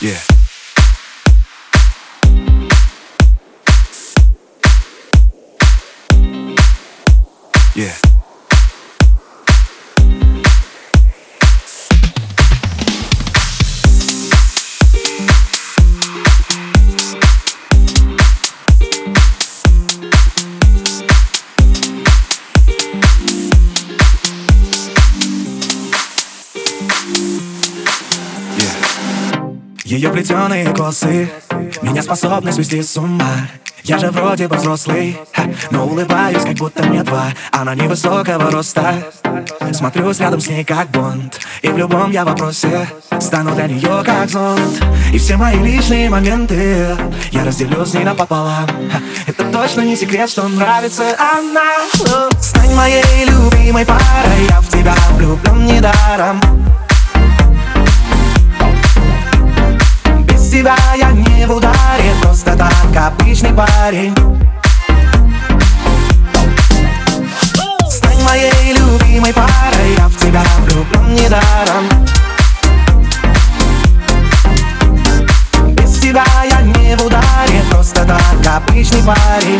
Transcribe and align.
Yeah. 0.00 0.20
Yeah. 7.74 8.17
Ее 29.88 30.10
плетеные 30.10 30.68
косы 30.74 31.30
Меня 31.80 32.02
способны 32.02 32.52
свести 32.52 32.82
с 32.82 32.98
ума. 32.98 33.48
Я 33.84 33.96
же 33.96 34.10
вроде 34.10 34.46
бы 34.46 34.56
взрослый 34.56 35.18
Но 35.70 35.86
улыбаюсь, 35.86 36.42
как 36.42 36.56
будто 36.56 36.82
мне 36.82 37.02
два. 37.02 37.28
Она 37.52 37.74
невысокого 37.74 38.50
роста. 38.50 38.96
Смотрюсь 39.72 40.20
рядом 40.20 40.42
с 40.42 40.48
ней, 40.50 40.62
как 40.62 40.90
бонд. 40.90 41.40
И 41.62 41.68
в 41.68 41.78
любом 41.78 42.10
я 42.10 42.26
вопросе 42.26 42.86
Стану 43.18 43.54
для 43.54 43.66
нее 43.66 44.02
как 44.04 44.28
зонт 44.28 44.78
И 45.10 45.16
все 45.16 45.38
мои 45.38 45.58
личные 45.58 46.10
моменты 46.10 46.94
Я 47.32 47.46
разделю 47.46 47.86
с 47.86 47.94
ней 47.94 48.04
напополам. 48.04 48.68
Это 49.26 49.44
точно 49.50 49.80
не 49.80 49.96
секрет, 49.96 50.28
что 50.28 50.46
нравится 50.48 51.16
она. 51.18 52.28
Стань 52.38 52.74
моей 52.74 53.24
любимой 53.24 53.86
парой 53.86 54.48
Я 54.50 54.60
в 54.60 54.68
тебя 54.68 54.94
влюблен 55.16 55.64
недаром 55.64 56.67
Тебя 60.48 60.74
я 60.96 61.10
не 61.10 61.46
в 61.46 61.54
ударе 61.54 62.14
Просто 62.22 62.56
так 62.56 62.96
обычный 62.96 63.52
парень. 63.52 64.14
Стань 67.90 68.22
моей 68.22 68.72
любимой 68.72 69.34
парой 69.34 69.94
Я 69.98 70.08
в 70.08 70.16
тебя 70.16 70.42
влюблен 70.60 71.14
недаром. 71.14 71.86
Без 75.74 76.00
тебя 76.00 76.24
я 76.50 76.62
не 76.62 76.96
в 76.96 77.04
ударе 77.04 77.62
Просто 77.70 78.06
так 78.06 78.56
обычный 78.56 79.02
парень 79.02 79.57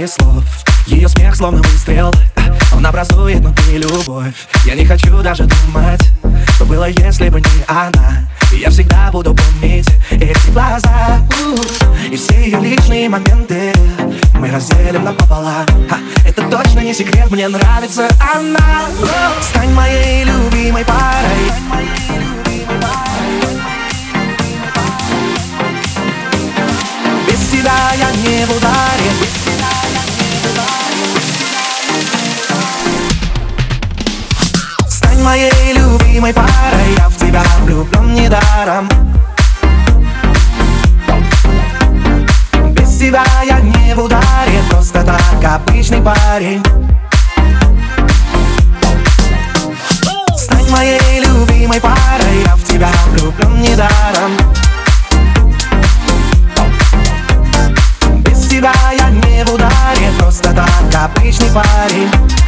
парой 0.00 0.08
слов. 0.08 0.44
Ее 0.86 1.08
смех 1.08 1.36
словно 1.36 1.62
выстрел. 1.62 2.12
Он 2.74 2.86
образует 2.86 3.40
внутри 3.40 3.78
любовь. 3.78 4.34
Я 4.64 4.74
не 4.74 4.84
хочу 4.84 5.22
даже 5.22 5.44
думать 5.44 6.00
Что 6.54 6.64
было, 6.64 6.88
если 6.88 7.28
бы 7.28 7.40
не 7.40 7.64
она. 7.66 8.26
Я 8.52 8.70
всегда 8.70 9.10
буду 9.12 9.34
помнить 9.34 9.88
эти 10.10 10.50
глаза. 10.50 11.20
И 12.10 12.16
все 12.16 12.44
ее 12.44 12.60
личные 12.60 13.08
моменты 13.08 13.72
Мы 14.34 14.50
разделим 14.50 15.04
напополам. 15.04 15.66
Это 16.26 16.42
точно 16.48 16.80
не 16.80 16.94
секрет, 16.94 17.30
мне 17.30 17.48
нравится 17.48 18.08
она. 18.34 18.86
Стань 19.42 19.72
моей 19.72 20.24
любимой 20.24 20.84
парой 20.84 22.29
Я 36.96 37.08
в 37.08 37.16
тебя 37.16 37.42
влюблен 37.60 38.14
недаром. 38.14 38.88
Без 42.72 42.98
тебя 42.98 43.24
я 43.46 43.60
не 43.60 43.94
в 43.94 44.00
ударе 44.00 44.62
Просто 44.68 45.04
так 45.04 45.44
обычный 45.44 46.00
парень. 46.00 46.62
Стань 50.36 50.70
моей 50.70 51.20
любимой 51.20 51.80
парой 51.80 52.42
Я 52.44 52.56
в 52.56 52.64
тебя 52.64 52.90
влюблен 53.10 53.60
недаром. 53.60 54.36
Без 58.24 58.48
тебя 58.48 58.72
я 58.96 59.10
не 59.10 59.44
в 59.44 59.54
ударе 59.54 60.10
Просто 60.18 60.52
так 60.52 61.04
обычный 61.04 61.50
парень 61.50 62.39